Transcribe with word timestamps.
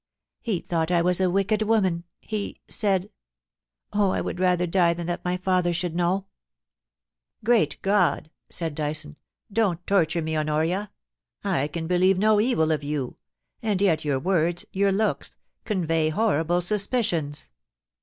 He 0.41 0.61
thought 0.61 0.89
I 0.89 1.03
was 1.03 1.21
a 1.21 1.29
wicked 1.29 1.61
woman— 1.61 2.05
he— 2.33 2.59
said 2.67 3.11
Oh, 3.93 4.09
I 4.09 4.19
would 4.19 4.37
die 4.37 4.41
rather 4.43 4.65
than 4.65 5.05
that 5.05 5.23
my 5.23 5.37
father 5.37 5.75
should 5.75 5.93
know...'' 5.95 6.25
Great 7.45 7.77
God!' 7.83 8.31
said 8.49 8.73
Dyson.' 8.73 9.17
Don't 9.53 9.85
torture 9.85 10.23
me, 10.23 10.35
Honoria.... 10.35 10.89
I 11.43 11.67
can 11.67 11.85
believe 11.85 12.17
no 12.17 12.39
evil 12.41 12.71
of 12.71 12.83
you— 12.83 13.17
and 13.61 13.79
yet 13.79 14.03
your 14.03 14.17
words, 14.19 14.65
your 14.73 14.91
looks, 14.91 15.37
convey 15.65 16.09
horrible 16.09 16.61
suspicions. 16.61 17.51